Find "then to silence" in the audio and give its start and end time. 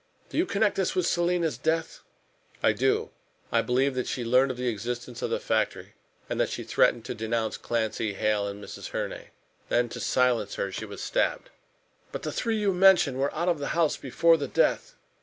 9.69-10.55